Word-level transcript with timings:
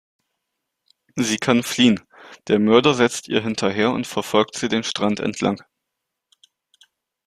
Sie 1.15 1.37
kann 1.37 1.61
fliehen; 1.61 1.99
der 2.47 2.57
Mörder 2.57 2.95
setzt 2.95 3.27
ihr 3.27 3.43
hinterher 3.43 3.91
und 3.91 4.07
verfolgt 4.07 4.55
sie 4.57 4.67
den 4.67 4.83
Strand 4.83 5.19
entlang. 5.19 5.61